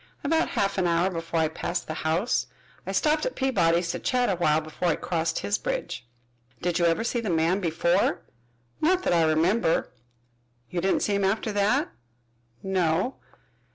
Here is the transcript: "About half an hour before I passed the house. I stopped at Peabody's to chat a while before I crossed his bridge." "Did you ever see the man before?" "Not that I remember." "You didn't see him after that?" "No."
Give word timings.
"About 0.23 0.47
half 0.57 0.79
an 0.79 0.87
hour 0.87 1.11
before 1.11 1.41
I 1.41 1.47
passed 1.47 1.85
the 1.85 1.93
house. 2.01 2.47
I 2.87 2.91
stopped 2.91 3.23
at 3.27 3.35
Peabody's 3.35 3.91
to 3.91 3.99
chat 3.99 4.29
a 4.29 4.35
while 4.35 4.59
before 4.59 4.87
I 4.87 4.95
crossed 4.95 5.37
his 5.41 5.59
bridge." 5.59 6.07
"Did 6.59 6.79
you 6.79 6.85
ever 6.85 7.03
see 7.03 7.19
the 7.19 7.29
man 7.29 7.59
before?" 7.59 8.23
"Not 8.81 9.03
that 9.03 9.13
I 9.13 9.21
remember." 9.21 9.91
"You 10.71 10.81
didn't 10.81 11.01
see 11.01 11.13
him 11.13 11.23
after 11.23 11.51
that?" 11.51 11.89
"No." 12.63 13.17